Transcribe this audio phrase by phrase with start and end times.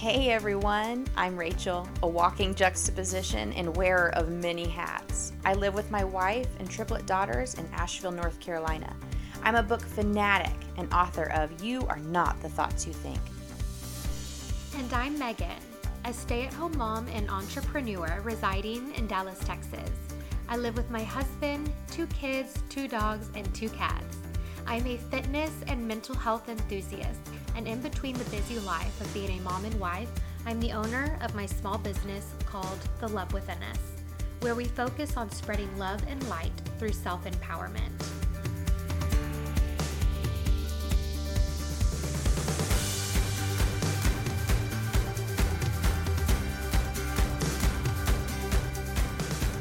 [0.00, 5.34] Hey everyone, I'm Rachel, a walking juxtaposition and wearer of many hats.
[5.44, 8.96] I live with my wife and triplet daughters in Asheville, North Carolina.
[9.42, 13.20] I'm a book fanatic and author of You Are Not the Thoughts You Think.
[14.78, 15.60] And I'm Megan,
[16.06, 19.90] a stay at home mom and entrepreneur residing in Dallas, Texas.
[20.48, 24.16] I live with my husband, two kids, two dogs, and two cats.
[24.66, 27.20] I'm a fitness and mental health enthusiast
[27.56, 30.08] and in between the busy life of being a mom and wife,
[30.46, 33.78] I'm the owner of my small business called The Love Within Us,
[34.40, 37.90] where we focus on spreading love and light through self empowerment.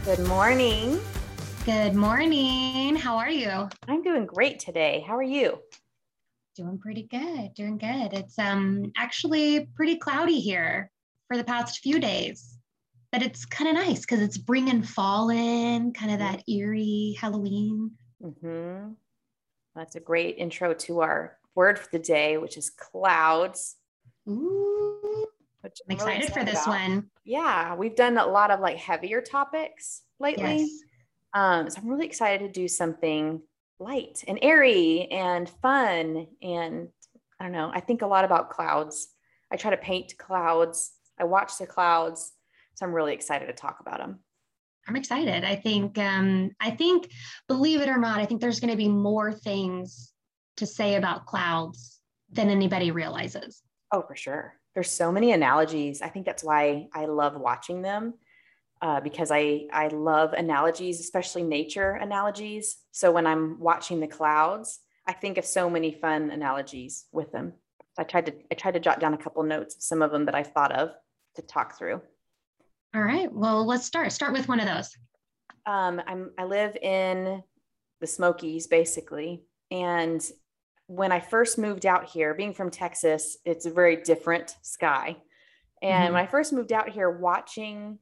[0.05, 0.99] Good morning.
[1.66, 2.96] Good morning.
[2.96, 3.70] How are you?
[3.88, 5.04] I'm doing great today.
[5.05, 5.60] How are you?
[6.59, 7.54] Doing pretty good.
[7.54, 8.12] Doing good.
[8.12, 10.91] It's um actually pretty cloudy here
[11.29, 12.57] for the past few days,
[13.13, 17.91] but it's kind of nice because it's bringing fall in, kind of that eerie Halloween.
[18.21, 18.91] Mm-hmm.
[19.74, 23.77] That's a great intro to our word for the day, which is clouds.
[24.27, 25.27] Ooh,
[25.63, 26.90] I'm, I'm excited, excited for this about.
[26.90, 27.10] one.
[27.24, 30.57] Yeah, we've done a lot of like heavier topics lately.
[30.57, 30.70] Yes.
[31.34, 33.41] Um, so I'm really excited to do something
[33.80, 36.27] light and airy and fun.
[36.41, 36.90] And
[37.40, 39.08] I don't know, I think a lot about clouds.
[39.52, 42.34] I try to paint clouds, I watch the clouds.
[42.76, 44.20] So I'm really excited to talk about them.
[44.88, 45.44] I'm excited.
[45.44, 47.12] I think, um, I think,
[47.48, 50.14] believe it or not, I think there's going to be more things
[50.58, 51.99] to say about clouds
[52.32, 53.62] than anybody realizes.
[53.91, 54.55] Oh, for sure.
[54.74, 56.02] There's so many analogies.
[56.02, 58.14] I think that's why I love watching them
[58.82, 62.77] uh, because I I love analogies, especially nature analogies.
[62.91, 67.53] So when I'm watching the clouds, I think of so many fun analogies with them.
[67.97, 70.25] I tried to I tried to jot down a couple notes of some of them
[70.25, 70.91] that I thought of
[71.36, 72.02] to talk through.
[72.96, 73.31] All right.
[73.31, 74.12] Well, let's start.
[74.12, 74.96] Start with one of those.
[75.66, 77.44] Um, I'm I live in
[78.00, 80.26] the Smokies basically, and
[80.88, 85.18] when I first moved out here, being from Texas, it's a very different sky.
[85.84, 86.14] And mm-hmm.
[86.14, 88.00] when I first moved out here, watching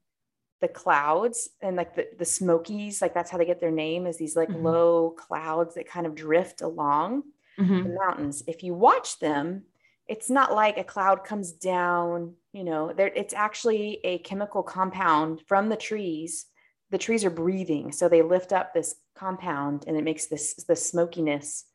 [0.59, 4.17] the clouds and like the, the smokies like that's how they get their name is
[4.17, 4.65] these like mm-hmm.
[4.65, 7.23] low clouds that kind of drift along
[7.59, 7.83] mm-hmm.
[7.83, 9.63] the mountains if you watch them
[10.07, 15.41] it's not like a cloud comes down you know there it's actually a chemical compound
[15.47, 16.47] from the trees
[16.89, 20.75] the trees are breathing so they lift up this compound and it makes this the
[20.75, 21.65] smokiness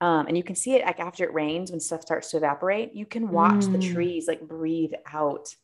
[0.00, 2.94] um, and you can see it like after it rains when stuff starts to evaporate
[2.94, 3.72] you can watch mm.
[3.72, 5.54] the trees like breathe out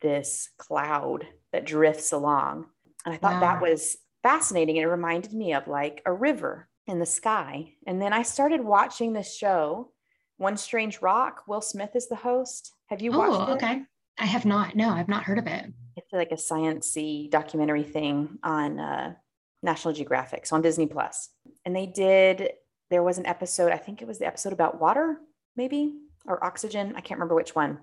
[0.00, 2.66] this cloud that drifts along.
[3.04, 4.78] And I thought that was fascinating.
[4.78, 7.72] And it reminded me of like a river in the sky.
[7.86, 9.92] And then I started watching this show,
[10.36, 11.42] One Strange Rock.
[11.46, 12.72] Will Smith is the host.
[12.86, 13.56] Have you watched oh, it?
[13.56, 13.82] Okay.
[14.18, 14.74] I have not.
[14.74, 15.72] No, I've not heard of it.
[15.96, 19.14] It's like a sciency documentary thing on uh,
[19.62, 21.28] National Geographic, so on Disney Plus.
[21.64, 22.50] And they did.
[22.90, 23.72] There was an episode.
[23.72, 25.18] I think it was the episode about water,
[25.56, 25.94] maybe
[26.26, 26.94] or oxygen.
[26.96, 27.78] I can't remember which one.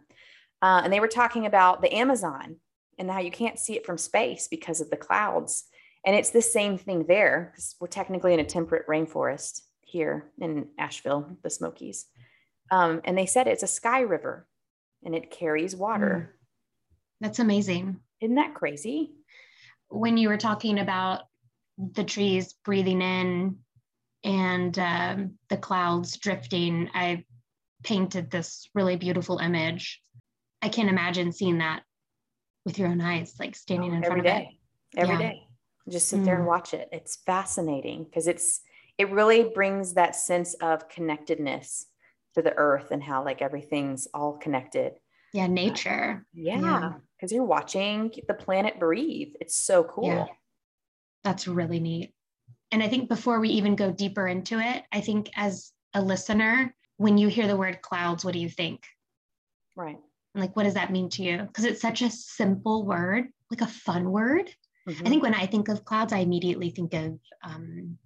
[0.62, 2.58] Uh, and they were talking about the Amazon
[2.98, 5.66] and how you can't see it from space because of the clouds.
[6.06, 10.68] And it's the same thing there because we're technically in a temperate rainforest here in
[10.78, 12.06] Asheville, the Smokies.
[12.72, 14.48] Um, and they said it's a sky river
[15.04, 16.36] and it carries water.
[16.36, 17.22] Mm.
[17.22, 18.00] That's amazing.
[18.22, 19.14] Isn't that crazy?
[19.90, 21.24] When you were talking about
[21.78, 23.58] the trees breathing in
[24.24, 27.26] and um, the clouds drifting, I
[27.84, 30.02] painted this really beautiful image.
[30.62, 31.84] I can't imagine seeing that
[32.66, 34.48] with your own eyes, like standing in front of it.
[34.98, 35.20] Every yeah.
[35.20, 35.48] day,
[35.90, 36.26] Just sit mm.
[36.26, 36.48] there and mm.
[36.48, 36.90] watch it.
[36.92, 38.62] It's fascinating because it's
[38.98, 41.86] it really brings that sense of connectedness
[42.34, 44.94] to the earth and how like everything's all connected.
[45.34, 46.26] Yeah, nature.
[46.26, 47.36] Uh, yeah, because yeah.
[47.36, 49.34] you're watching the planet breathe.
[49.42, 50.08] It's so cool.
[50.08, 50.26] Yeah.
[51.24, 52.14] That's really neat.
[52.72, 56.74] And I think before we even go deeper into it, I think as a listener,
[56.98, 58.86] when you hear the word clouds, what do you think?
[59.76, 59.98] Right
[60.36, 61.38] like what does that mean to you?
[61.38, 64.50] Because it's such a simple word like a fun word.
[64.88, 65.08] Mm-hmm.
[65.08, 67.98] i think when i think of clouds i immediately think of um,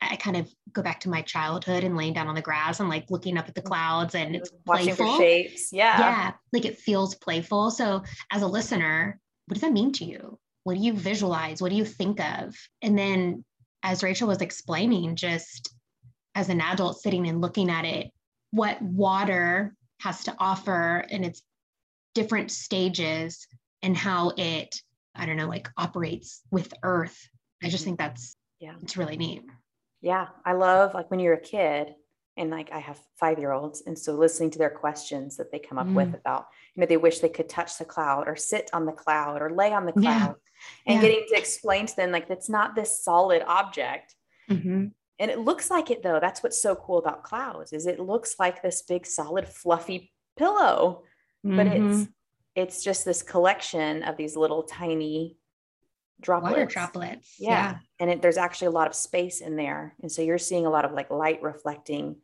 [0.00, 2.88] i kind of go back to my childhood and laying down on the grass and
[2.88, 5.16] like looking up at the clouds and it's Watching playful.
[5.16, 5.72] shapes.
[5.72, 5.98] Yeah.
[6.00, 7.70] Yeah like it feels playful.
[7.70, 10.38] So as a listener what does that mean to you?
[10.64, 11.62] What do you visualize?
[11.62, 12.54] What do you think of?
[12.82, 13.44] And then
[13.84, 15.72] as rachel was explaining just
[16.34, 18.10] as an adult sitting and looking at it
[18.50, 21.42] what water has to offer in its
[22.18, 23.46] different stages
[23.82, 24.80] and how it
[25.14, 27.18] i don't know like operates with earth
[27.62, 27.90] i just mm-hmm.
[27.90, 29.42] think that's yeah it's really neat
[30.00, 31.94] yeah i love like when you're a kid
[32.38, 33.82] and like I have five year olds.
[33.84, 36.20] And so listening to their questions that they come up with Mm.
[36.20, 39.42] about, you know, they wish they could touch the cloud or sit on the cloud
[39.42, 40.18] or lay on the Yeah.
[40.18, 40.36] cloud
[40.86, 41.00] and Yeah.
[41.02, 44.14] getting to explain to them like that's not this solid object.
[44.48, 44.92] Mhm.
[45.18, 46.20] And it looks like it though.
[46.20, 51.02] That's what's so cool about clouds is it looks like this big solid fluffy pillow,
[51.44, 52.02] but Mhm.
[52.02, 52.10] it's
[52.54, 55.38] it's just this collection of these little tiny
[56.20, 56.52] droplets.
[56.52, 57.36] water droplets.
[57.38, 57.78] Yeah.
[58.00, 59.94] And it, there's actually a lot of space in there.
[60.02, 62.20] And so you're seeing a lot of like light reflecting.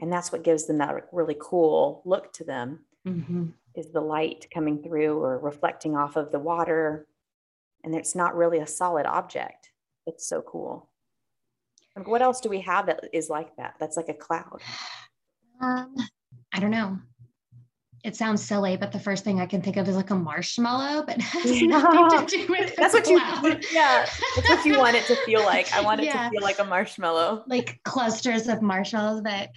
[0.00, 3.52] And that's what gives them that really cool look to them Mhm.
[3.76, 7.06] is the light coming through or reflecting off of the water.
[7.84, 9.70] And it's not really a solid object.
[10.06, 10.90] It's so cool.
[11.94, 13.76] Like, what else do we have that is like that?
[13.78, 14.62] That's like a cloud.
[15.60, 15.94] Um,
[16.52, 16.98] I don't know.
[18.04, 21.04] It sounds silly, but the first thing I can think of is like a marshmallow,
[21.06, 23.18] but has nothing to do with That's what you,
[23.72, 24.06] yeah,
[24.36, 25.72] that's what you want it to feel like.
[25.72, 26.24] I want it Yeah.
[26.24, 27.44] to feel like a marshmallow.
[27.48, 29.50] like clusters of marshmallows, but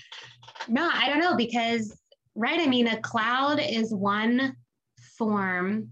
[0.68, 2.00] no, I don't know because
[2.36, 2.60] right.
[2.60, 4.56] I mean, a cloud is one
[5.18, 5.92] form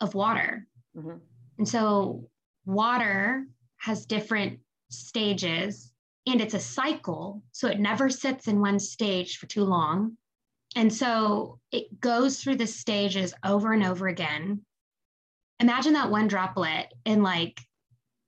[0.00, 0.66] of water.
[0.96, 1.20] Mhm.
[1.58, 2.28] And so
[2.66, 3.46] water
[3.78, 4.58] has different
[4.90, 5.92] stages
[6.26, 7.42] and it's a cycle.
[7.52, 10.18] So it never sits in one stage for too long.
[10.76, 14.60] And so it goes through the stages over and over again.
[15.58, 17.58] Imagine that one droplet in like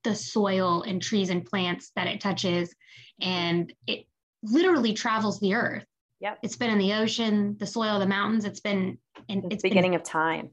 [0.02, 2.74] the soil and trees and plants that it touches,
[3.20, 4.06] and it
[4.42, 5.84] literally travels the earth.
[6.20, 6.38] Yep.
[6.42, 8.44] It's been in the ocean, the soil, the mountains.
[8.46, 8.98] It's been
[9.28, 10.50] and It's it's been beginning of time.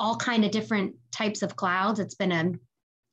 [0.00, 2.00] all kind of different types of clouds.
[2.00, 2.52] It's been a,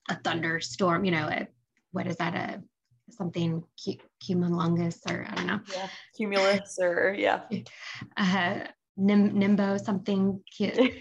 [0.09, 1.47] a thunderstorm, you know, a,
[1.91, 2.33] what is that?
[2.33, 2.63] A
[3.09, 5.87] something cu- cumulungus or I don't know, Yeah.
[6.15, 7.41] Cumulus or yeah.
[8.17, 8.59] uh,
[8.97, 10.79] nim- nimbo something cute.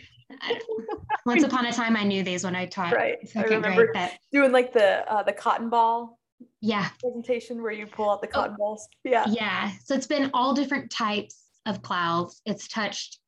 [1.27, 3.19] Once upon a time, I knew these when I taught Right.
[3.37, 3.91] I remember grade.
[3.95, 6.19] But doing like the uh, the cotton ball
[6.61, 8.33] yeah, presentation where you pull out the Oh.
[8.33, 8.89] cotton balls.
[9.05, 9.25] Yeah.
[9.29, 9.71] yeah.
[9.85, 12.41] So it's been all different types of clouds.
[12.47, 13.19] It's touched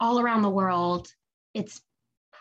[0.00, 1.08] all around the world.
[1.52, 1.80] It's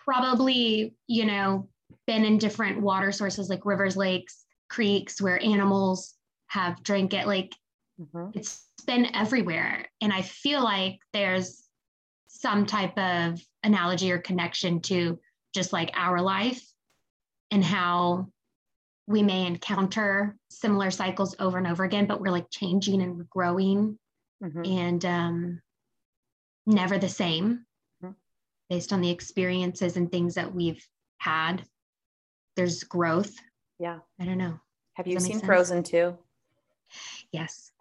[0.05, 1.67] probably, you know,
[2.07, 6.15] been in different water sources like rivers, lakes, creeks where animals
[6.47, 7.27] have drank it.
[7.27, 7.55] Like
[7.99, 8.35] Mhm.
[8.35, 9.87] it's been everywhere.
[10.01, 11.67] And I feel like there's
[12.27, 15.19] some type of analogy or connection to
[15.53, 16.61] just like our life
[17.51, 18.27] and how
[19.07, 23.23] we may encounter similar cycles over and over again, but we're like changing and we're
[23.29, 23.97] growing
[24.43, 24.67] Mhm.
[24.67, 25.61] and um,
[26.65, 27.65] never the same
[28.03, 28.15] Mhm.
[28.69, 30.85] based on the experiences and things that we've
[31.17, 31.67] had.
[32.55, 33.33] There's growth.
[33.79, 33.99] Yeah.
[34.19, 34.59] I don't know.
[34.93, 35.39] Have Does you seen?
[35.41, 36.17] Frozen 2?
[37.31, 37.71] Yes.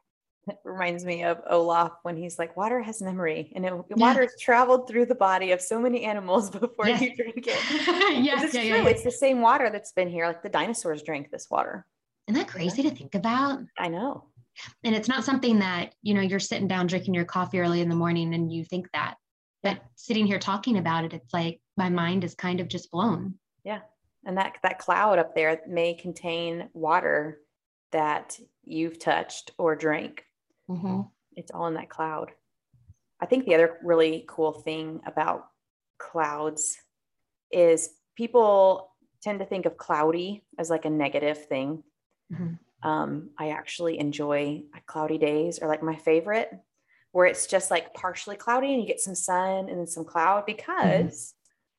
[0.49, 3.97] It reminds me of Olaf when he's like, water has memory and it, Yeah.
[3.97, 7.01] water has traveled through the body of so many animals before Yes.
[7.01, 7.47] you drink it.
[8.25, 8.45] yes.
[8.45, 8.69] It's Yeah, true.
[8.71, 8.89] yeah, yeah.
[8.89, 10.27] It's the same water that's been here.
[10.27, 11.87] Like the dinosaurs drank this water.
[12.29, 13.61] Isn't that crazy to think about?
[13.79, 14.25] I know.
[14.85, 17.89] And it's not something that, you know, you're sitting down drinking your coffee early in
[17.89, 19.15] the morning and you think that.
[19.63, 23.35] But sitting here talking about it, it's like my mind is kind of just blown.
[24.27, 27.41] And that that cloud up there may contain water
[27.93, 30.25] that you've touched or drank.
[31.37, 32.33] It's all in that cloud.
[33.21, 35.47] I think the other really cool thing about
[35.99, 36.77] clouds
[37.51, 38.93] is people
[39.23, 41.83] tend to think of cloudy as like a negative thing.
[42.33, 42.59] Mhm.
[42.83, 46.51] Um, I actually enjoy cloudy days or like my favorite,
[47.13, 50.45] where it's just like partially cloudy and you get some sun and then some cloud
[50.47, 51.35] because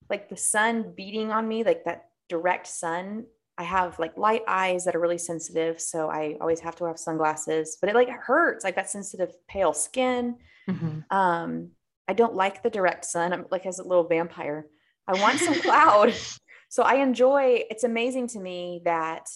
[0.10, 3.26] like the sun beating on me, like that direct sun,
[3.58, 5.80] I have like light eyes that are really sensitive.
[5.80, 9.74] So I always have to have sunglasses, but it like hurts, I've got sensitive pale
[9.74, 10.38] skin.
[10.68, 11.06] Mhm.
[11.12, 11.72] Um,
[12.08, 13.34] I don't like the direct sun.
[13.34, 14.68] I'm like as a little vampire.
[15.08, 16.14] I want some cloud.
[16.68, 19.28] So I enjoy it's amazing to me that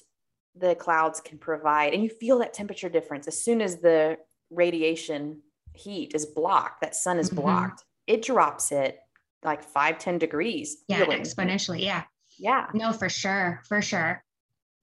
[0.56, 4.18] the clouds can provide and you feel that temperature difference as soon as the
[4.50, 5.42] radiation
[5.74, 7.36] heat is blocked, that sun is Mhm.
[7.36, 9.00] blocked, it drops it
[9.44, 10.84] like five, 10 degrees.
[10.90, 11.22] Yeah, feeling.
[11.22, 11.82] exponentially.
[11.82, 12.04] Yeah.
[12.40, 12.68] Yeah.
[12.74, 13.62] No, for sure.
[13.68, 14.24] For sure.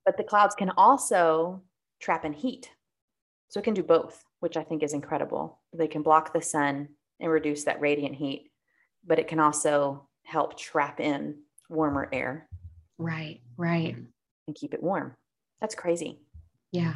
[0.05, 1.63] But the clouds can also
[2.01, 2.71] trap in heat.
[3.49, 5.61] So it can do both, which I think is incredible.
[5.73, 6.89] They can block the sun
[7.21, 8.51] and reduce that radiant heat,
[9.07, 11.37] but it can also help trap in
[11.69, 12.49] warmer air
[12.99, 13.41] Right.
[13.57, 13.97] Right.
[14.47, 15.15] and keep it warm.
[15.61, 16.21] That's crazy.
[16.73, 16.95] Yeah.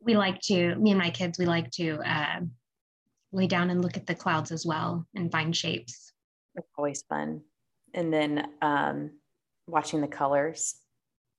[0.00, 2.40] We like to, me and my kids, we like to uh,
[3.32, 6.12] lay down and look at the clouds as well and find shapes.
[6.54, 7.42] It's always fun.
[7.94, 9.10] And then um,
[9.68, 10.74] watching the colors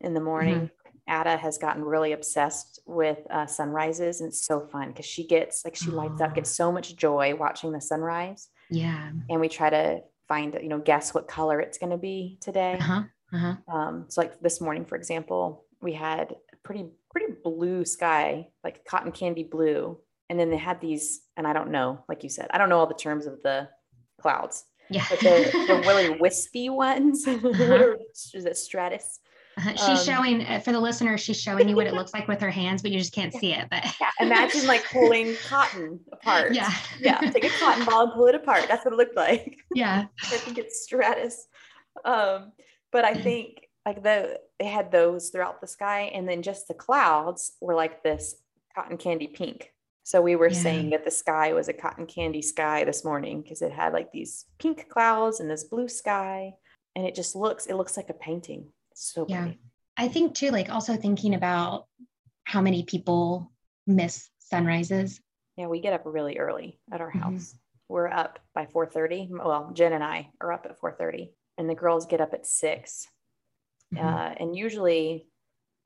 [0.01, 0.69] in the morning.
[1.09, 5.65] Ada has gotten really obsessed with uh, sunrises, and it's so fun because she gets
[5.65, 8.47] like she lights up, gets so much joy watching the sunrise.
[8.69, 9.09] Yeah.
[9.29, 12.77] and we try to find you know guess what color it's going to be today
[12.79, 13.03] Uh huh.
[13.33, 13.55] Uh huh.
[13.75, 18.85] um, so like this morning for example we had a pretty pretty blue sky, like
[18.85, 19.97] cotton candy blue.
[20.29, 22.77] And then they had these, and I don't know, like you said, I don't know
[22.77, 23.67] all the terms of the
[24.21, 25.05] clouds, Yeah.
[25.09, 27.27] but the, the really wispy ones.
[27.27, 27.95] Uh-huh.
[28.33, 29.19] Is it stratus?
[29.57, 32.27] Uh, she's um, showing uh, for the listener, she's showing you what it looks like
[32.27, 33.67] with her hands, but you just can't see it.
[33.69, 34.09] But Yeah.
[34.21, 36.53] Imagine like pulling cotton apart.
[36.53, 36.71] yeah.
[36.99, 37.19] Yeah.
[37.19, 38.65] Take a cotton ball and pull it apart.
[38.69, 39.57] That's what it looked like.
[39.75, 40.05] yeah.
[40.23, 41.47] I think it's stratus.
[42.05, 42.53] Um,
[42.91, 46.73] but I think like the they had those throughout the sky, and then just the
[46.73, 48.35] clouds were like this
[48.75, 49.73] cotton candy pink.
[50.09, 50.57] So we were Yeah.
[50.59, 54.11] saying that the sky was a cotton candy sky this morning because it had like
[54.11, 56.55] these pink clouds and this blue sky,
[56.95, 58.73] and it just looks it looks like a painting.
[58.89, 59.43] It's so Yeah.
[59.43, 59.59] pretty.
[59.97, 61.85] I think too, like also thinking about
[62.45, 63.51] how many people
[63.85, 65.21] miss sunrises.
[65.57, 67.19] Yeah, we get up really early at our Mhm.
[67.21, 67.55] house.
[67.87, 69.29] We're up by 4:30.
[69.31, 73.07] Well, Jen and I are up at 4:30, and the girls get up at 6.
[73.93, 74.03] Mhm.
[74.03, 75.27] uh, and usually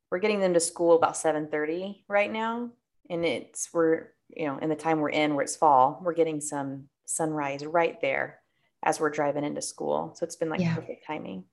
[0.10, 2.72] we're getting them to school about 7.30 right now
[3.10, 6.42] and it's we're you know in the time we're in where it's fall we're getting
[6.42, 8.40] some sunrise right there
[8.84, 10.76] as we're driving into school so it's been like Yeah.
[10.76, 11.44] perfect timing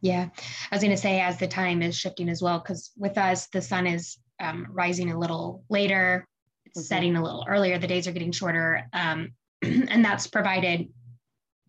[0.00, 0.28] Yeah.
[0.70, 3.48] I was going to say, as the time is shifting as well, because with us,
[3.48, 6.24] the sun is um, rising a little later,
[6.66, 6.84] it's Mhm.
[6.84, 8.86] setting a little earlier, the days are getting shorter.
[8.92, 10.88] Um, and that's provided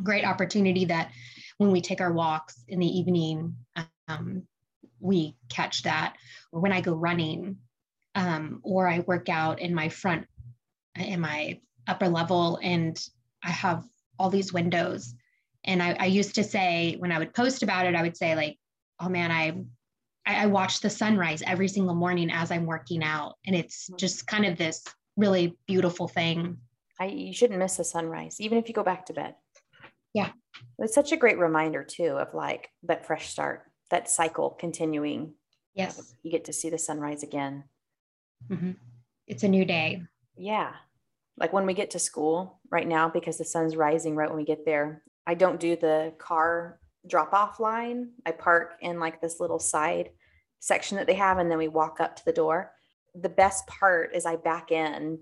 [0.04, 1.12] great opportunity that
[1.58, 3.56] when we take our walks in the evening,
[4.08, 4.48] um,
[5.00, 6.16] we catch that.
[6.52, 7.58] Or when I go running,
[8.16, 10.26] um, or I work out in my front,
[10.96, 13.00] in my upper level, and
[13.44, 13.84] I have
[14.18, 15.14] all these windows.
[15.66, 18.36] And I, I used to say when I would post about it, I would say
[18.36, 18.58] like,
[19.00, 19.62] "Oh man, I
[20.26, 24.28] I, I watch the sunrise every single morning as I'm working out, and it's just
[24.28, 24.84] kind of this
[25.18, 26.58] really beautiful thing."
[27.00, 29.36] I, you shouldn't miss the sunrise even if you go back to bed.
[30.14, 30.32] Yeah.
[30.80, 35.34] it's such a great reminder too of like that fresh start that cycle continuing.
[35.76, 37.64] Yes, you get to see the sunrise again
[38.48, 38.78] Mhm.
[39.28, 40.02] it's a new day.
[40.36, 40.74] Yeah.
[41.38, 44.46] Like when we get to school right now, because the sun's rising right when we
[44.46, 48.12] get there, I don't do the car drop off line.
[48.26, 50.10] I park in like this little side
[50.60, 52.74] section that they have, and then we walk up to the door.
[53.16, 55.20] The best part is I back in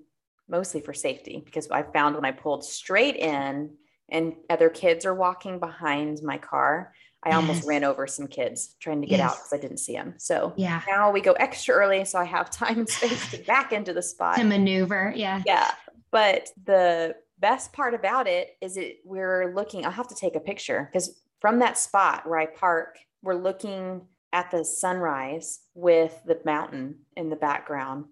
[0.48, 3.76] mostly for safety because I found when I pulled straight in
[4.10, 6.94] and other kids are walking behind my car,
[7.24, 7.68] I almost Yes.
[7.68, 10.14] ran over some kids trying to get out because I didn't see them.
[10.18, 13.74] So Yeah, now we go extra early so I have time and space to back
[13.74, 15.14] into the spot to maneuver.
[15.16, 15.72] Yeah, yeah
[16.12, 20.40] but the best part about it is it we're looking i'll have to take a
[20.40, 24.02] picture because from that spot where i park we're looking
[24.34, 28.06] at the sunrise with the mountain in the background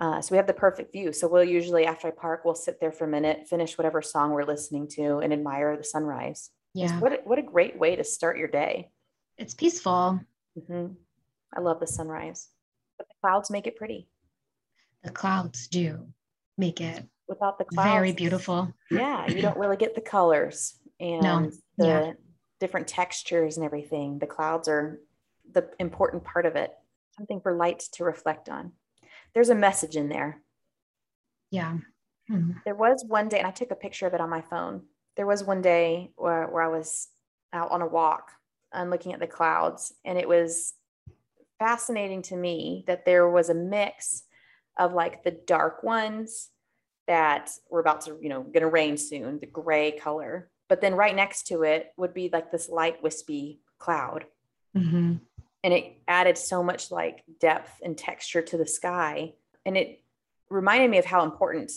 [0.00, 2.80] uh, so we have the perfect view so we'll usually after i park we'll sit
[2.80, 6.98] there for a minute finish whatever song we're listening to and admire the sunrise yeah.
[7.00, 8.90] what, a- what a great way to start your day
[9.36, 10.20] It's peaceful.
[10.58, 10.96] Mhm.
[11.56, 12.48] i love the sunrise
[12.96, 14.08] but the clouds make it pretty
[15.04, 16.08] The clouds do
[16.56, 18.72] make it without the clouds very beautiful.
[18.90, 22.12] yeah you don't really get the colors and the yeah.
[22.60, 25.00] different textures and everything the clouds are
[25.52, 26.70] the important part of it
[27.16, 28.72] something for light to reflect on
[29.34, 30.42] there's a message in there
[31.50, 31.78] Yeah.
[32.30, 32.62] Mhm.
[32.64, 34.82] there was one day and i took a picture of it on my phone
[35.18, 37.08] there was one day where, where i was
[37.52, 38.30] out on a walk
[38.72, 40.72] and looking at the clouds and it was
[41.58, 44.22] fascinating to me that there was a mix
[44.78, 46.48] of like the dark ones
[47.06, 50.94] that were about to you know going to rain soon the gray color but then
[50.94, 54.26] right next to it would be like this light wispy cloud.
[54.76, 55.20] Mhm.
[55.64, 59.34] and it added so much like depth and texture to the sky.
[59.64, 60.04] And it
[60.50, 61.72] reminded me of how important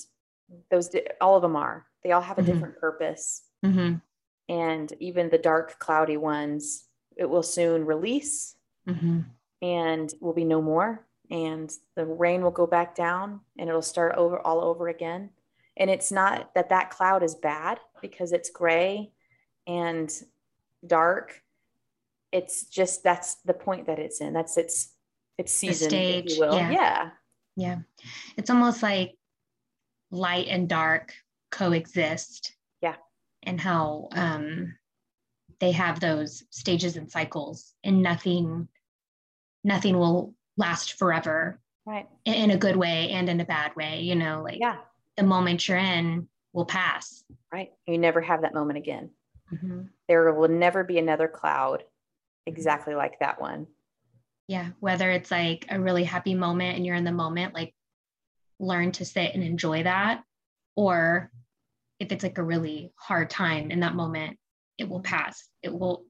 [0.69, 2.45] those all of them are they all have a Mhm.
[2.45, 4.01] different purpose Mhm.
[4.49, 8.55] and even the dark cloudy ones it will soon release
[8.87, 9.25] Mhm.
[9.61, 14.15] and will be no more and the rain will go back down and it'll start
[14.15, 15.31] over all over again
[15.77, 19.13] and it's not that that cloud is bad because it's gray
[19.67, 20.23] and
[20.85, 21.43] dark
[22.31, 24.95] it's just that's the point that it's in that's its
[25.37, 26.71] its season if stage, you will yeah.
[26.71, 27.11] yeah
[27.55, 27.79] Yeah.
[28.37, 29.17] It's almost like
[30.09, 31.13] light and dark
[31.51, 32.55] coexist.
[32.81, 32.95] Yeah.
[33.43, 34.75] And how um
[35.59, 38.67] they have those stages and cycles and nothing
[39.63, 44.15] nothing will last forever right in, a good way and in a bad way, you
[44.15, 44.77] know, like yeah
[45.17, 47.23] the moment you're in will pass.
[47.53, 49.09] right you never have that moment again
[49.53, 49.89] Mhm.
[50.07, 51.83] there will never be another cloud
[52.47, 53.67] exactly like that one
[54.47, 54.71] Yeah.
[54.79, 57.73] Whether it's like a really happy moment and you're in the moment, like
[58.59, 60.23] learn to sit and enjoy that.
[60.75, 61.31] Or
[62.01, 64.37] if it's like a really hard time in that moment,
[64.79, 65.47] it will pass.
[65.61, 66.05] It will,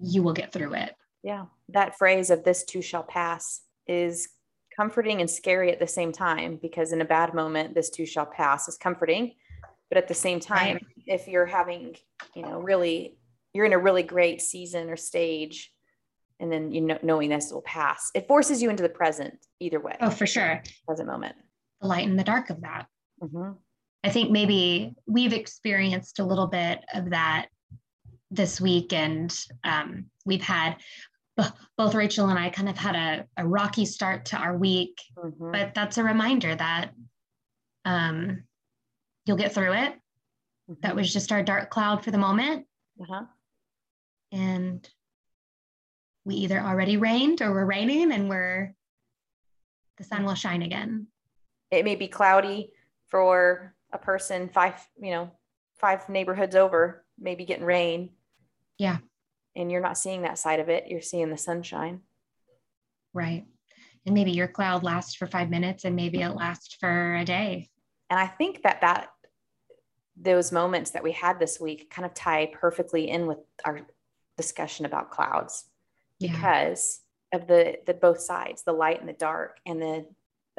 [0.00, 0.94] you will get through it.
[1.22, 4.28] yeah that phrase of this too shall pass is
[4.74, 8.26] comforting and scary at the same time because in a bad moment, this too shall
[8.26, 9.34] pass is comforting.
[9.90, 10.84] But at the same time, Right.
[11.18, 11.96] if you're having,
[12.34, 13.18] you know, really,
[13.52, 15.72] you're in a really great season or stage,
[16.40, 19.80] and then you know, knowing this will pass, it forces you into the present either
[19.80, 19.96] way.
[20.00, 20.62] Oh, for sure.
[20.86, 21.34] Present moment.
[21.82, 22.86] The light and the dark of that.
[23.22, 23.56] Mhm.
[24.02, 27.48] I think maybe we've experienced a little bit of that
[28.30, 30.76] this week, and um, we've had
[31.76, 35.52] both Rachel and I kind of had a, a rocky start to our week, Mhm.
[35.52, 36.90] but that's a reminder that
[37.86, 38.44] um,
[39.24, 39.98] you'll get through it.
[40.82, 40.96] That Mhm.
[40.96, 42.66] was just our dark cloud for the moment,
[43.00, 43.24] Uh-huh.
[44.32, 44.88] and
[46.24, 48.74] we either already rained or we're raining, and we're
[49.96, 51.06] the sun will shine again.
[51.70, 52.72] it may be cloudy
[53.08, 55.30] for a person five you know
[55.78, 58.10] five neighborhoods over maybe getting rain
[58.78, 58.98] Yeah.
[59.56, 62.00] and you're not seeing that side of it you're seeing the sunshine
[63.12, 63.44] Right.
[64.06, 67.68] And maybe your cloud lasts for five minutes and maybe it lasts for a day.
[68.08, 69.08] and i think that that
[70.16, 73.80] those moments that we had this week kind of tie perfectly in with our
[74.36, 75.64] discussion about clouds
[76.18, 76.32] Yeah.
[76.32, 77.00] because
[77.32, 80.06] of the the both sides the light and the dark and the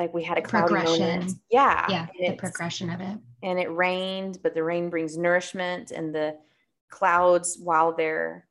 [0.01, 0.99] like we had a cloudy Progression.
[1.19, 2.07] moment yeah Yeah.
[2.31, 3.17] The progression of it.
[3.43, 6.37] and it rained, but the rain brings nourishment and the
[6.89, 8.47] clouds, while they're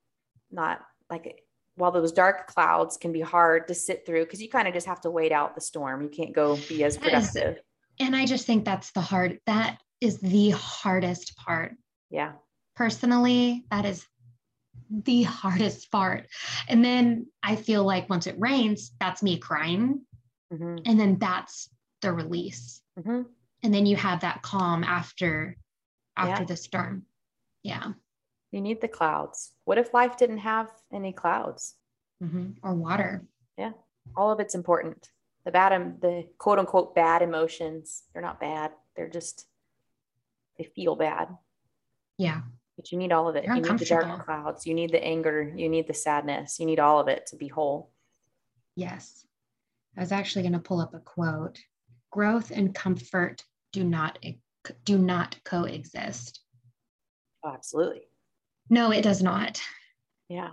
[0.50, 0.80] not
[1.10, 1.42] like
[1.76, 4.86] while those dark clouds can be hard to sit through because you kind of just
[4.86, 6.02] have to wait out the storm.
[6.02, 7.62] You can't go be as That is- productive.
[7.98, 11.74] And I just think that's the hard, that is the hardest part.
[12.10, 12.32] Yeah.
[12.76, 14.06] Personally, that is
[14.90, 16.26] the hardest part.
[16.68, 20.00] And then I feel like once it rains, that's me crying.
[20.50, 21.68] Hmm And then that's
[22.02, 22.82] the release.
[23.02, 23.22] hmm
[23.62, 25.56] And then you have that calm after
[26.16, 26.46] after Yeah.
[26.46, 27.06] the storm.
[27.62, 27.92] Yeah.
[28.50, 29.52] You need the clouds.
[29.64, 31.76] What if life didn't have any clouds?
[32.22, 32.56] Mhm.
[32.62, 33.26] Or water.
[33.56, 33.72] Yeah.
[34.16, 35.10] All of it's important.
[35.44, 38.72] The bad, the quote unquote bad emotions, they're not bad.
[38.96, 39.46] They're just,
[40.58, 41.36] they feel bad.
[42.18, 42.42] Yeah.
[42.76, 43.44] But you need all of it.
[43.46, 44.66] They're you need the dark clouds.
[44.66, 45.42] You need the anger.
[45.54, 46.58] You need the sadness.
[46.58, 47.90] You need all of it to be whole.
[48.74, 49.24] Yes.
[49.96, 51.58] I was actually going to pull up a quote.
[52.10, 54.18] Growth and comfort do not
[54.84, 56.40] do not coexist.
[57.44, 58.02] Oh, absolutely.
[58.68, 59.60] No, it does not.
[60.28, 60.50] Yeah.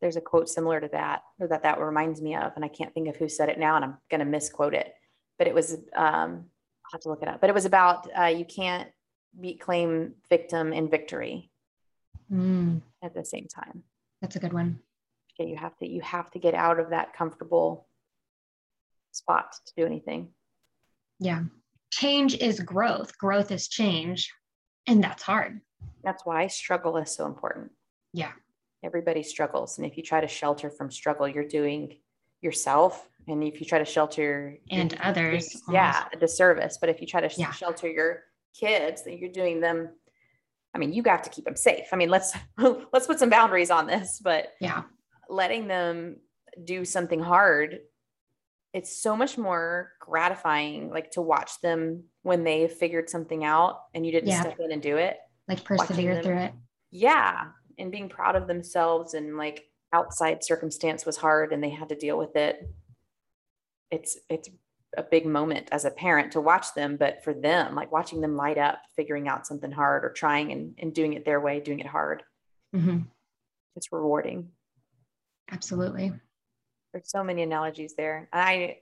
[0.00, 2.92] There's a quote similar to that, or that that reminds me of, and I can't
[2.92, 4.92] think of who said it now, and I'm going to misquote it.
[5.38, 6.44] But it was, um,
[6.84, 7.40] I'll have to look it up.
[7.40, 8.88] But it was about uh, you can't
[9.40, 11.50] be claim victim and victory
[12.32, 13.82] Mm, at the same time.
[14.22, 14.78] that's a good one.
[15.38, 17.86] Okay, you have to you have to get out of that comfortable
[19.24, 20.28] spot to do anything.
[21.18, 21.44] Yeah.
[21.90, 23.16] Change is growth.
[23.18, 24.30] Growth is change.
[24.86, 25.60] And that's hard.
[26.02, 27.70] That's why struggle is so important.
[28.12, 28.32] Yeah.
[28.84, 31.82] everybody struggles and if you try to shelter from struggle you're doing
[32.42, 37.00] yourself and if you try to shelter And your- others, yeah a disservice but if
[37.00, 37.50] you try to Yeah.
[37.52, 38.10] shelter your
[38.60, 39.78] kids then you're doing them
[40.74, 42.30] i mean you have to keep them safe i mean let's
[42.92, 44.82] let's put some boundaries on this but Yeah.
[45.30, 46.18] letting them
[46.72, 47.80] do something hard
[48.74, 54.04] it's so much more gratifying like to watch them when they figured something out and
[54.04, 54.40] you didn't Yeah.
[54.40, 55.16] step in and do it
[55.48, 56.52] Like persevere through it.
[56.90, 57.46] yeah
[57.78, 61.94] and being proud of themselves and like outside circumstance was hard and they had to
[61.94, 62.68] deal with it
[63.90, 64.48] it's it's
[64.96, 68.36] a big moment as a parent to watch them but for them like watching them
[68.36, 71.78] light up figuring out something hard or trying and, and doing it their way doing
[71.80, 72.22] it hard
[72.74, 73.06] Mhm.
[73.76, 74.50] it's rewarding
[75.50, 76.10] Absolutely.
[76.94, 78.30] There's so many analogies there.
[78.32, 78.78] I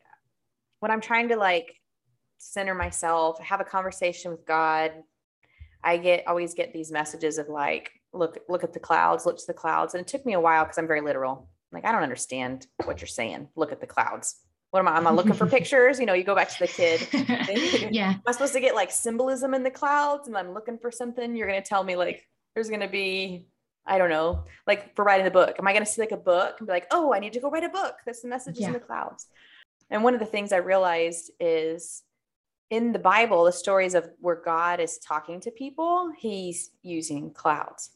[0.82, 1.76] when i'm trying to like
[2.38, 4.90] center myself have a conversation with god
[5.84, 9.46] i get always get these messages of like look look at the clouds look to
[9.46, 9.94] the clouds.
[9.94, 11.48] And it took me a while because i'm very literal.
[11.70, 13.48] Like i don't understand what you're saying.
[13.56, 14.36] Look at the clouds.
[14.70, 16.00] What am i am i looking for pictures?
[16.00, 17.08] You know you go back to the kid.
[17.92, 18.10] Yeah.
[18.10, 20.26] am i supposed to get like symbolism in the clouds?
[20.26, 21.36] And i'm looking for something?
[21.36, 23.46] You're going to tell me like there's going to be
[23.86, 25.56] i don't know like for writing the book.
[25.58, 27.40] Am i going to see like a book and be like oh i need to
[27.40, 27.96] go write a book.
[28.04, 29.26] There's the messages in the clouds.
[29.90, 32.02] And one of the things i realized is
[32.70, 37.90] in the bible the stories of where god is talking to people he's using clouds.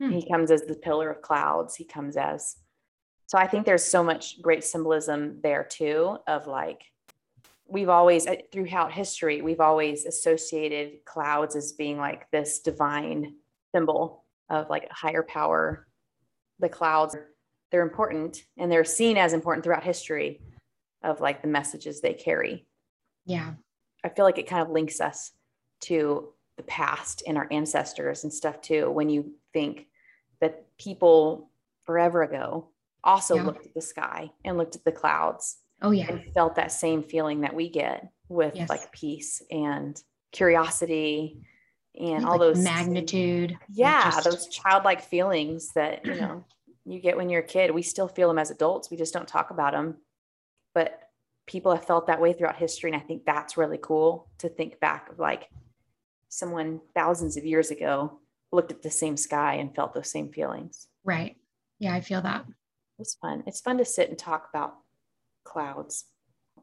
[0.00, 0.10] Hmm.
[0.10, 1.76] he comes as the pillar of clouds.
[1.76, 2.56] He comes as
[3.32, 6.82] so i think there's so much great symbolism there too of like
[7.66, 13.34] we've always uh, throughout history we've always associated clouds as being like this divine
[13.74, 14.21] symbol
[14.52, 15.88] of like a higher power
[16.60, 17.16] the clouds
[17.72, 20.40] they're important and they're seen as important throughout history
[21.02, 22.66] of like the messages they carry
[23.24, 23.54] Yeah.
[24.04, 25.32] i feel like it kind of links us
[25.80, 29.86] to the past and our ancestors and stuff too when you think
[30.40, 31.50] that people
[31.84, 32.68] forever ago
[33.02, 33.44] also Yeah.
[33.44, 36.06] looked at the sky and looked at the clouds Oh yeah.
[36.12, 38.68] and felt that same feeling that we get with Yes.
[38.68, 41.42] like peace and curiosity
[41.98, 43.58] and all those magnitude.
[43.72, 46.44] yeah just- those childlike feelings that you know
[46.84, 49.28] you get when you're a kid we still feel them as adults we just don't
[49.28, 49.96] talk about them
[50.74, 50.98] but
[51.46, 54.80] people have felt that way throughout history and i think that's really cool to think
[54.80, 55.48] back of like
[56.28, 58.18] someone thousands of years ago
[58.52, 61.36] looked at the same sky and felt those same feelings Right.
[61.80, 62.46] Yeah, I feel that.
[62.98, 64.76] it's fun it's fun to sit and talk about
[65.44, 66.04] clouds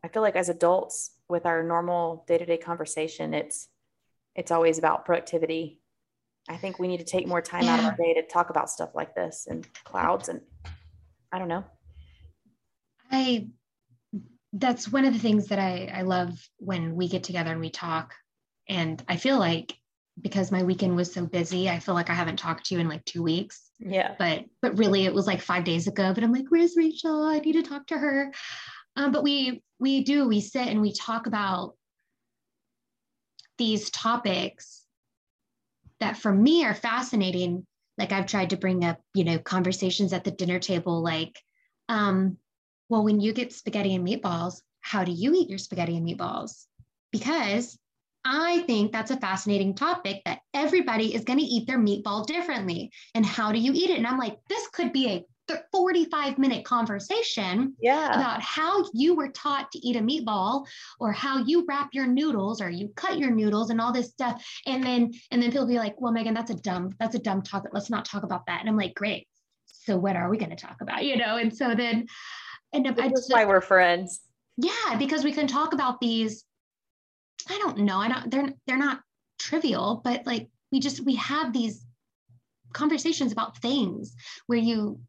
[0.04, 3.68] i feel like as adults with our normal day-to-day conversation it's
[4.36, 5.80] it's always about productivity
[6.50, 8.70] i think we need to take more time out of our day to talk about
[8.70, 10.42] stuff like this and clouds and
[11.32, 11.64] i don't know
[13.12, 13.48] I
[14.54, 17.70] that's one of the things that I, I love when we get together and we
[17.70, 18.16] talk.
[18.68, 19.76] And I feel like
[20.20, 22.90] because my weekend was so busy, I feel like I haven't talked to you in
[22.90, 23.70] like two weeks.
[23.80, 26.14] yeah But but really it was like five days ago.
[26.14, 27.24] But I'm like, where's Rachel?
[27.24, 28.34] I need to talk to her.
[28.96, 31.76] Um, but we we do, we sit and we talk about
[33.60, 34.84] these topics
[36.00, 37.68] that for me are fascinating.
[38.00, 41.38] Like I've tried to bring up, you know, conversations at the dinner table, like,
[41.90, 42.38] um,
[42.88, 46.66] well, when you get spaghetti and meatballs, how do you eat your spaghetti and meatballs?
[47.12, 47.78] Because
[48.26, 52.92] I think that's a fascinating topic that everybody is going to eat their meatball differently.
[53.14, 53.98] And how do you eat it?
[53.98, 59.16] And I'm like, this could be a th- 45 minute conversation yeah about how you
[59.16, 60.66] were taught to eat a meatball
[61.00, 64.44] or how you wrap your noodles or you cut your noodles and all this stuff.
[64.66, 67.42] And then, and then people be like, well, Megan, that's a dumb, that's a dumb
[67.42, 67.72] topic.
[67.74, 68.60] Let's not talk about that.
[68.62, 69.28] And I'm like, great.
[69.66, 71.04] So what are we going to talk about?
[71.06, 71.38] You know?
[71.38, 72.08] And so then,
[72.74, 74.22] and I that's why we're friends
[74.62, 76.44] yeah, because we can talk about these.
[77.50, 77.98] I don't know.
[77.98, 78.30] I don't.
[78.30, 79.00] They're they're not
[79.40, 81.86] trivial, but like we just we have these
[82.74, 84.16] conversations about things
[84.48, 85.00] where you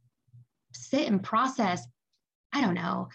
[0.73, 1.87] sit and process.
[2.53, 3.09] I don't know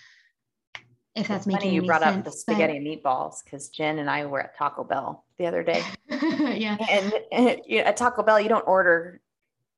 [1.15, 3.69] if that's It's making funny you brought sense, up the but- spaghetti and meatballs because
[3.69, 5.83] jen and i were at taco bell the other day.
[6.09, 9.21] Yeah, and, and you know, at taco bell you don't order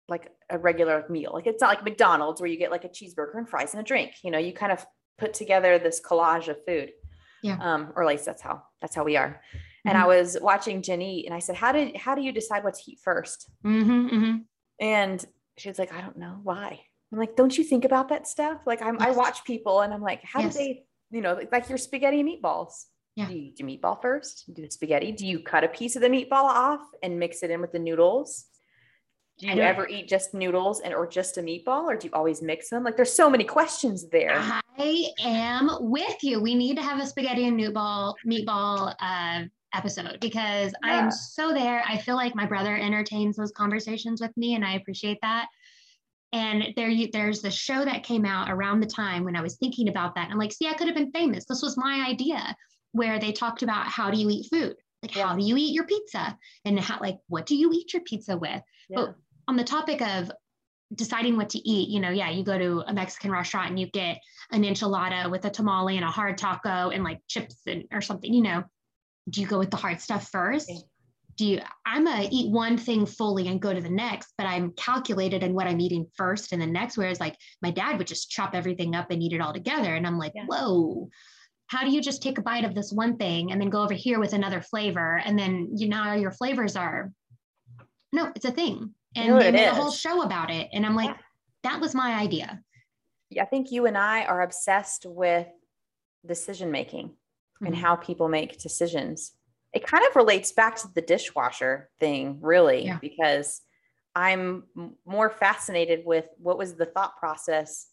[0.10, 1.32] like a regular meal.
[1.34, 3.84] Like it's not like mcdonald's where you get like a cheeseburger and fries and a
[3.84, 4.12] drink.
[4.24, 4.86] You know you kind of
[5.18, 6.92] put together this collage of food.
[7.44, 7.58] Yeah.
[7.62, 9.42] um or at least that's how that's how we are.
[9.86, 10.08] And i Mhm.
[10.08, 12.92] was watching jen eat and i said how did how do you decide what to
[12.92, 13.50] eat first?
[13.64, 14.36] Hmm hmm
[14.80, 15.24] and
[15.58, 16.40] she was like i don't know.
[16.44, 19.94] Why i'm like don't you think about that stuff like I'm, i watch people and
[19.94, 20.54] i'm like how Yes.
[20.54, 23.28] do they you know like, like your spaghetti and meatballs Yeah.
[23.28, 26.02] do you eat your meatball first do the spaghetti do you cut a piece of
[26.02, 28.46] the meatball off and mix it in with the noodles
[29.40, 32.42] do you ever eat just noodles and or just a meatball or do you always
[32.42, 34.40] mix them like there's so many questions there
[34.80, 36.40] I am with you.
[36.40, 41.52] We need to have a spaghetti and meatball meatball uh, episode because I am so
[41.52, 41.84] there.
[41.88, 45.48] I feel like my brother entertains those conversations with me, and I appreciate that.
[46.34, 49.56] And there, you, there's the show that came out around the time when I was
[49.56, 50.26] thinking about that.
[50.26, 51.46] And I'm like, see, I could have been famous.
[51.46, 52.56] This was my idea,
[52.92, 55.28] where they talked about how do you eat food, like Yeah.
[55.28, 58.38] how do you eat your pizza, and how like what do you eat your pizza
[58.38, 58.62] with?
[58.90, 59.08] yeah.
[59.48, 60.32] on the topic of
[60.96, 63.88] deciding what to eat, you know, yeah, you go to a Mexican restaurant and you
[63.88, 64.18] get
[64.52, 68.34] an enchilada with a tamale and a hard taco and like chips and or something,
[68.34, 68.64] you know,
[69.30, 70.72] do you go with the hard stuff first?
[71.38, 74.72] Do you I'm a eat one thing fully and go to the next, but I'm
[74.72, 76.98] calculated in what I'm eating first and the next.
[76.98, 79.96] Whereas like my dad would just chop everything up and eat it all together.
[79.96, 80.46] And I'm like, Yeah.
[80.48, 81.10] whoa.
[81.68, 83.94] How do you just take a bite of this one thing and then go over
[83.94, 85.22] here with another flavor?
[85.24, 87.12] And then you know your flavors are
[88.12, 88.94] no, it's a thing.
[89.16, 90.70] And know they made a whole show about it.
[90.74, 91.18] And I'm like, Yeah.
[91.64, 92.64] that was my idea.
[93.30, 95.48] Yeah, I think you and I are obsessed with
[96.26, 97.12] decision making
[97.62, 97.80] and Mhm.
[97.80, 99.34] how people make decisions.
[99.78, 102.98] It kind of relates back to the dishwasher thing, really, Yeah.
[103.00, 103.62] because
[104.16, 104.64] I'm
[105.06, 107.92] more fascinated with what was the thought process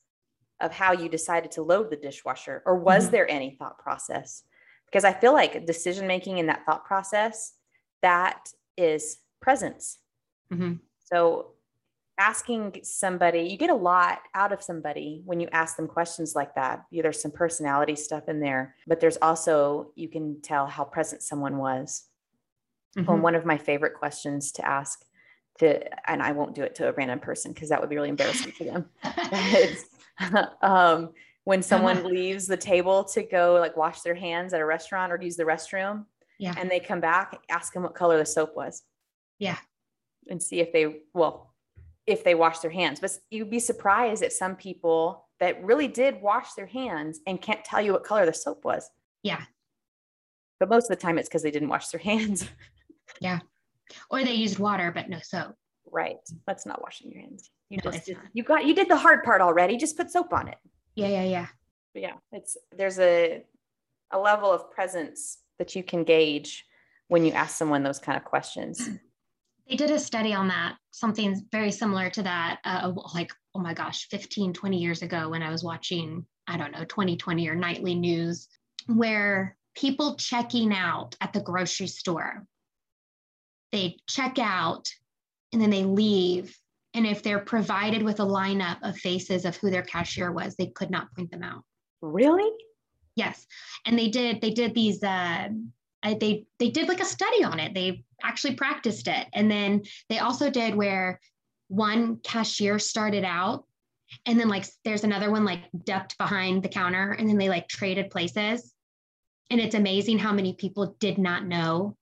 [0.61, 3.11] of how you decided to load the dishwasher, or was Mhm.
[3.11, 4.44] there any thought process?
[4.87, 7.53] Because I feel like decision making in that thought process,
[8.01, 9.99] that is presence.
[10.51, 10.81] Mhm.
[11.01, 11.54] So
[12.18, 16.55] asking somebody, you get a lot out of somebody when you ask them questions like
[16.55, 16.85] that.
[16.92, 21.59] There's some personality stuff in there, but there's also, you can tell how present someone
[21.59, 22.05] was.
[22.96, 23.07] Mhm.
[23.07, 25.05] Well, one of my favorite questions to ask
[25.59, 28.09] to, and I won't do it to a random person because that would be really
[28.09, 28.90] embarrassing for them.
[30.62, 31.11] Um,
[31.42, 35.18] when someone leaves the table to go like wash their hands at a restaurant or
[35.20, 36.07] use the restroom
[36.38, 36.55] Yeah.
[36.57, 38.85] and they come back, ask them what color the soap was
[39.40, 39.59] Yeah.
[40.31, 41.54] and see if they well
[42.07, 46.21] if they wash their hands but you'd be surprised at some people that really did
[46.21, 48.88] wash their hands and can't tell you what color the soap was
[49.23, 49.43] Yeah.
[50.61, 52.49] but most of the time it's because they didn't wash their hands
[53.21, 53.40] yeah.
[54.11, 55.55] Or they used water, but no soap.
[55.93, 59.23] right that's not washing your hands you No, just you got you did the hard
[59.25, 60.59] part already just put soap on it
[60.95, 61.47] Yeah, yeah, yeah.
[61.93, 63.45] But yeah, it's there's a
[64.11, 66.64] a level of presence that you can gauge
[67.09, 68.88] when you ask someone those kind of questions.
[69.68, 73.72] They did a study on that, something very similar to that, uh, like, oh my
[73.72, 77.94] gosh, 15, 20 years ago when I was watching, I don't know, 20/20 or nightly
[77.94, 78.48] news,
[78.87, 82.46] where people checking out at the grocery store,
[83.72, 84.92] they check out
[85.53, 86.57] and then they leave.
[86.92, 90.66] And if they're provided with a lineup of faces of who their cashier was, they
[90.66, 91.64] could not point them out.
[92.03, 92.50] Really?
[93.16, 93.46] Yes.
[93.87, 95.48] And they did, they did these, uh,
[96.05, 97.72] they they did like a study on it.
[97.72, 101.21] They actually practiced it, and then they also did where
[101.69, 103.65] one cashier started out,
[104.27, 107.69] and then like there's another one like ducked behind the counter, and then they like
[107.69, 108.73] traded places,
[109.51, 111.97] and it's amazing how many people did not know.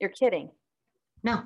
[0.00, 0.50] You're kidding.
[1.22, 1.42] No.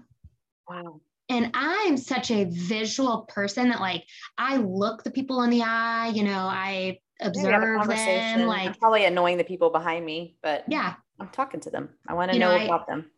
[0.68, 1.01] Wow.
[1.31, 4.05] And I'm such a visual person that like
[4.38, 9.05] I look the people in the eye, you know, I observe them like I'm probably
[9.05, 11.90] annoying the people behind me, but yeah, I'm talking to them.
[12.07, 13.11] I want to know, know I, about them.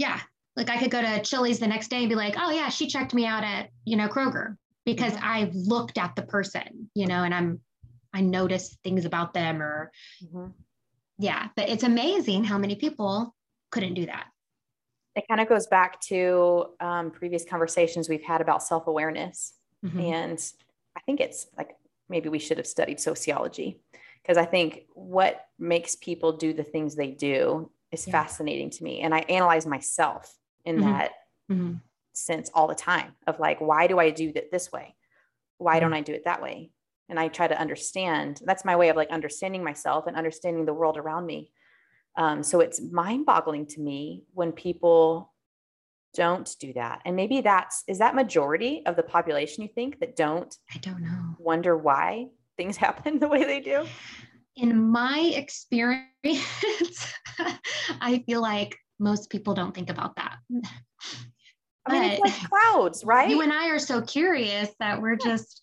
[0.00, 0.18] Yeah.
[0.56, 2.86] Like I could go to Chili's the next day and be like, oh yeah, she
[2.86, 5.12] checked me out at, you know, Kroger because.
[5.20, 7.60] I looked at the person, you know, and I'm
[8.14, 9.92] I noticed things about them or
[10.24, 10.46] mm-hmm.
[11.18, 13.34] yeah, but it's amazing how many people
[13.70, 14.26] couldn't do that.
[15.14, 19.52] It kind of goes back to um, previous conversations we've had about self awareness.
[19.84, 20.00] Mm-hmm.
[20.00, 20.52] And
[20.96, 21.76] I think it's like
[22.08, 23.80] maybe we should have studied sociology
[24.22, 28.12] because I think what makes people do the things they do is yeah.
[28.12, 29.00] fascinating to me.
[29.00, 30.90] And I analyze myself in mm-hmm.
[30.90, 31.10] that
[31.50, 31.74] mm-hmm.
[32.12, 34.94] sense all the time of like, why do I do that this way?
[35.58, 35.80] Why mm-hmm.
[35.80, 36.70] don't I do it that way?
[37.08, 38.40] And I try to understand.
[38.44, 41.50] That's my way of like understanding myself and understanding the world around me.
[42.16, 45.32] Um, so it's mind boggling to me when people
[46.14, 47.00] don't do that.
[47.04, 50.54] And maybe that's, is that majority of the population you think that don't?
[50.74, 51.36] I don't know.
[51.38, 53.86] Wonder why things happen the way they do?
[54.56, 56.04] In my experience,
[58.00, 60.36] I feel like most people don't think about that.
[61.86, 63.30] I mean, it's like clouds, right?
[63.30, 65.62] You and I are so curious that we're just,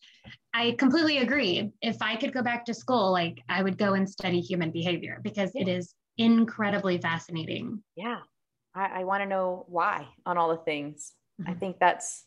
[0.53, 1.71] I completely agree.
[1.81, 5.19] If I could go back to school, like I would go and study human behavior
[5.23, 7.83] because it is incredibly fascinating.
[7.95, 8.19] Yeah.
[8.73, 11.13] I, I want to know why on all the things.
[11.39, 11.51] Mm-hmm.
[11.51, 12.25] I think that's,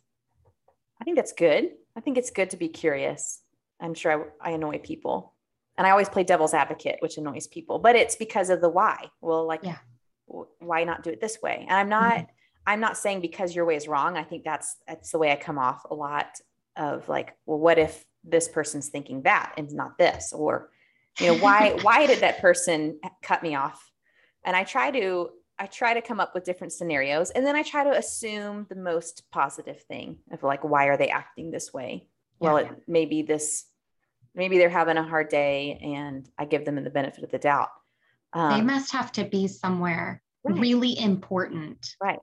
[1.01, 1.70] I think that's good.
[1.96, 3.42] I think it's good to be curious.
[3.81, 5.29] I'm sure I, I annoy people.
[5.80, 9.06] And I always play devil's advocate, which annoys people, but it's because of the why.
[9.22, 9.78] Well, like, yeah.
[10.26, 11.64] why not do it this way?
[11.66, 12.24] And I'm not, mm-hmm.
[12.66, 14.18] I'm not saying because your way is wrong.
[14.18, 16.38] I think that's that's the way I come off a lot
[16.76, 20.34] of like, well, what if this person's thinking that and not this?
[20.34, 20.68] Or,
[21.18, 23.90] you know, why why did that person cut me off?
[24.44, 27.62] And I try to I try to come up with different scenarios and then I
[27.62, 32.06] try to assume the most positive thing of like why are they acting this way?
[32.38, 32.52] Yeah.
[32.52, 33.64] Well, it maybe this
[34.34, 37.70] maybe they're having a hard day and I give them the benefit of the doubt.
[38.32, 40.58] Um, they must have to be somewhere right.
[40.58, 41.96] really important.
[42.00, 42.20] Right.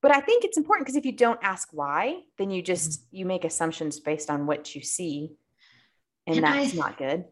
[0.00, 3.16] But I think it's important because if you don't ask why, then you just mm-hmm.
[3.16, 5.36] you make assumptions based on what you see
[6.26, 7.24] and, and that's I, not good.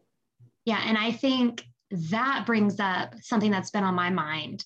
[0.65, 4.65] Yeah, and I think that brings up something that's been on my mind,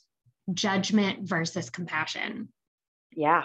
[0.54, 2.50] judgment versus compassion.
[3.15, 3.43] Yeah.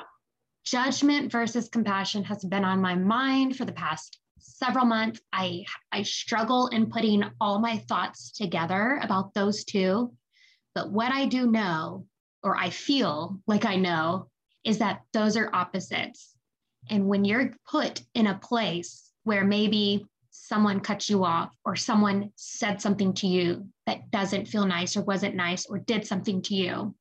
[0.65, 5.21] Judgment versus compassion has been on my mind for the past several months.
[5.33, 10.13] I I struggle in putting all my thoughts together about those two.
[10.75, 12.07] But what I do know,
[12.43, 14.29] or I feel like I know,
[14.65, 16.35] is that those are opposites.
[16.91, 22.31] And when you're put in a place where maybe someone cut you off or someone
[22.37, 26.55] said something to you that doesn't feel nice or wasn't nice or did something to
[26.55, 26.95] you,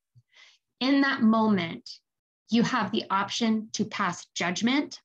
[0.79, 1.89] in that moment,
[2.49, 4.99] you have the option to pass judgment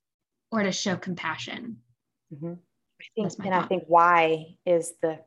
[0.51, 1.79] or to show compassion.
[2.35, 2.55] Mm-hmm.
[3.01, 3.65] I think, and thought.
[3.65, 5.21] I think why is the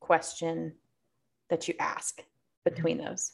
[0.00, 0.74] question
[1.50, 2.22] that you ask
[2.64, 3.08] between mm-hmm.
[3.08, 3.32] those.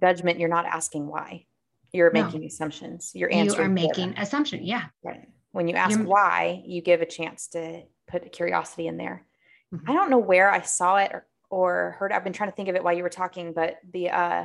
[0.00, 1.46] Judgment, you're not asking why.
[1.92, 2.24] You're no.
[2.24, 3.12] making assumptions.
[3.14, 3.58] You're answering.
[3.58, 4.64] You are making assumption.
[4.64, 4.84] Yeah.
[5.02, 5.26] Right.
[5.52, 9.26] When you ask you're, why, you give a chance to put a curiosity in there.
[9.74, 9.90] Mm-hmm.
[9.90, 12.12] I don't know where I saw it or, or heard.
[12.12, 14.44] I've been trying to think of it while you were talking, but the uh,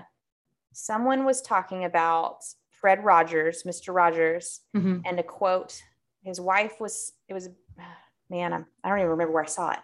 [0.73, 2.39] someone was talking about
[2.71, 3.93] Fred Rogers, Mr.
[3.93, 5.01] Rogers, mm-hmm.
[5.05, 5.83] and a quote
[6.25, 7.49] his wife was it was
[8.29, 9.79] man I'm, i don't even remember where i saw it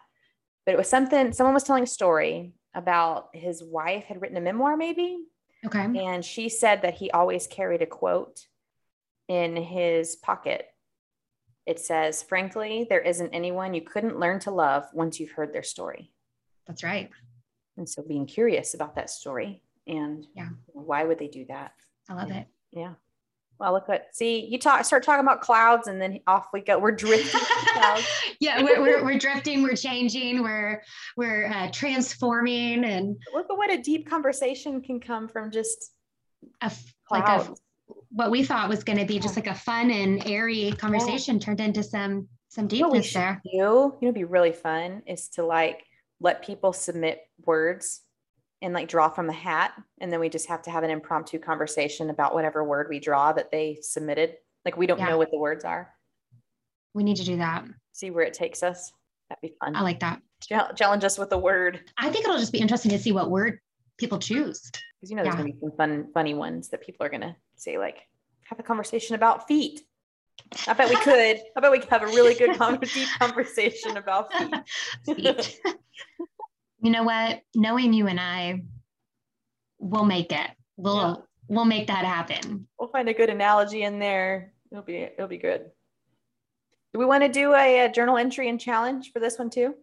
[0.66, 4.42] but it was something someone was telling a story about his wife had written a
[4.42, 5.26] memoir maybe?
[5.66, 5.80] Okay.
[5.80, 8.48] And she said that he always carried a quote
[9.28, 10.68] in his pocket.
[11.66, 15.64] It says frankly there isn't anyone you couldn't learn to love once you've heard their
[15.64, 16.12] story.
[16.68, 17.10] That's right.
[17.78, 20.50] And so being curious about that story and yeah.
[20.68, 21.74] why would they do that?
[22.10, 22.48] I love and, it.
[22.72, 22.94] Yeah
[23.62, 26.80] Well, look what see you talk start talking about clouds and then off we go.
[26.80, 27.39] We're drifting.
[28.39, 30.82] yeah, we're, we're, we're, drifting, we're changing, we're
[31.15, 35.91] we're uh, transforming, and look at what a deep conversation can come from just
[36.62, 36.71] a
[37.12, 37.54] like a
[38.10, 41.41] what we thought was going to be just like a fun and airy conversation yeah.
[41.41, 43.39] turned into some some deepness there.
[43.45, 45.84] You know, you know, be really fun is to like
[46.19, 48.02] let people submit words
[48.62, 51.39] and like draw from the hat and then we just have to have an impromptu
[51.39, 54.36] conversation about whatever word we draw that they submitted.
[54.65, 55.10] Like we don't yeah.
[55.10, 55.93] know what the words are.
[56.93, 57.65] We need to do that.
[57.93, 58.91] See where it takes us.
[59.30, 59.76] That'd be fun.
[59.76, 60.21] I like that.
[60.76, 61.80] Challenge us with a word.
[61.97, 63.60] I think it'll just be interesting to see what word
[63.97, 64.69] people choose.
[65.00, 65.41] Because you know there's yeah.
[65.41, 68.00] gonna be some fun funny ones that people are gonna say like
[68.43, 69.82] have a conversation about feet.
[70.67, 71.39] I bet we could.
[71.56, 72.58] I bet we could have a really good
[72.93, 74.54] deep conversation about feet.
[75.06, 75.62] feet
[76.82, 77.41] you know what?
[77.56, 78.63] Knowing you and I,
[79.80, 80.50] we'll make it.
[80.78, 81.15] We'll yeah.
[81.48, 82.67] we'll make that happen.
[82.80, 84.54] We'll find a good analogy in there.
[84.72, 85.65] It'll be it'll be good.
[86.94, 89.74] Do we want to do a, a journal entry and challenge for this one too?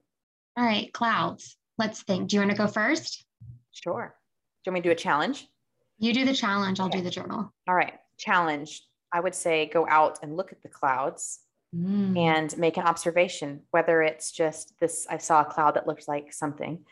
[0.57, 1.57] All right, clouds.
[1.79, 2.29] Let's think.
[2.29, 3.25] Do you want to go first?
[3.71, 4.15] Sure.
[4.65, 5.47] Do you want me to do a challenge?
[5.99, 6.81] You do the challenge.
[6.81, 6.99] I'll okay.
[6.99, 7.53] do the journal.
[7.69, 7.95] All right.
[8.19, 8.83] Challenge.
[9.13, 11.41] I would say go out and look at the clouds
[11.75, 12.19] mm.
[12.19, 16.33] and make an observation, whether it's just this, I saw a cloud that looks like
[16.33, 16.85] something,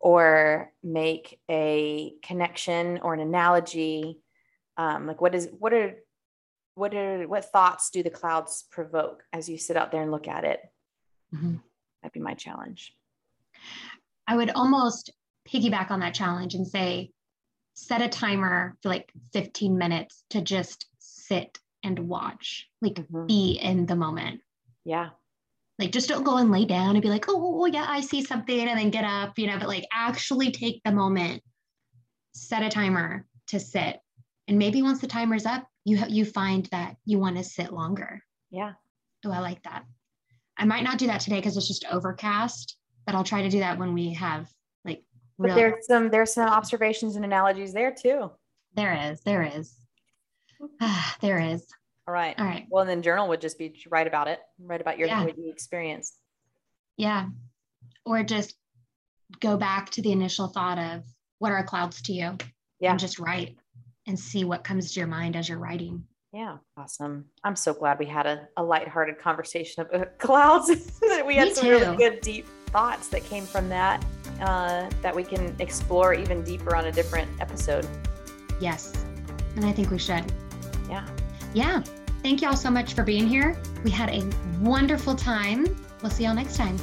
[0.00, 4.20] or make a connection or an analogy.
[4.76, 5.94] Um, like what is, what are,
[6.74, 10.28] what are, what thoughts do the clouds provoke as you sit out there and look
[10.28, 10.60] at it?
[11.34, 11.56] Mm-hmm.
[12.02, 12.94] That'd be my challenge.
[14.26, 15.12] I would almost
[15.48, 17.10] piggyback on that challenge and say,
[17.74, 23.26] set a timer for like 15 minutes to just sit and watch, like mm-hmm.
[23.26, 24.40] be in the moment.
[24.84, 25.10] Yeah.
[25.78, 28.60] Like just don't go and lay down and be like, oh, yeah, I see something
[28.60, 31.42] and then get up, you know, but like actually take the moment,
[32.32, 33.98] set a timer to sit.
[34.48, 37.72] And maybe once the timer's up, you ha- you find that you want to sit
[37.72, 38.22] longer.
[38.50, 38.72] Yeah.
[39.24, 39.84] Oh, I like that.
[40.56, 43.58] I might not do that today because it's just overcast, but I'll try to do
[43.60, 44.48] that when we have
[44.84, 45.02] like.
[45.38, 48.30] But real- there's some there's some observations and analogies there too.
[48.74, 49.74] There is, there is.
[50.80, 51.66] Ah, there is.
[52.06, 52.34] All right.
[52.38, 52.66] All right.
[52.68, 55.26] Well, and then journal would just be write about it, write about your yeah.
[55.48, 56.18] experienced.
[56.96, 57.28] Yeah.
[58.04, 58.54] Or just
[59.40, 61.02] go back to the initial thought of
[61.38, 62.36] what are clouds to you?
[62.80, 62.90] Yeah.
[62.90, 63.56] And just write
[64.06, 66.04] and see what comes to your mind as you're writing.
[66.32, 67.26] Yeah, awesome.
[67.44, 70.68] I'm so glad we had a, a lighthearted conversation about clouds.
[71.00, 71.70] that we had Me some too.
[71.70, 74.04] really good, deep thoughts that came from that
[74.40, 77.86] uh, that we can explore even deeper on a different episode.
[78.60, 78.92] Yes.
[79.56, 80.24] And I think we should.
[80.88, 81.06] Yeah.
[81.52, 81.82] Yeah.
[82.22, 83.56] Thank you all so much for being here.
[83.84, 84.22] We had a
[84.60, 85.66] wonderful time.
[86.00, 86.78] We'll see y'all next time.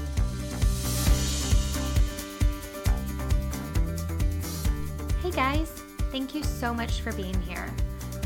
[5.21, 5.69] Hey guys,
[6.11, 7.67] thank you so much for being here.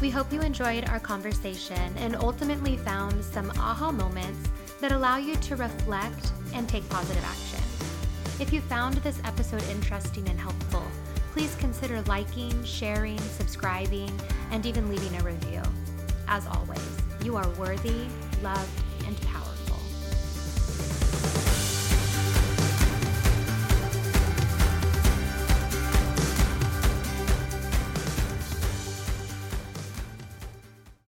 [0.01, 4.49] We hope you enjoyed our conversation and ultimately found some aha moments
[4.81, 7.63] that allow you to reflect and take positive action.
[8.39, 10.83] If you found this episode interesting and helpful,
[11.31, 14.11] please consider liking, sharing, subscribing,
[14.55, 15.61] and even leaving a review.
[16.29, 16.79] As always,
[17.21, 18.07] you are worthy,
[18.41, 18.84] loved,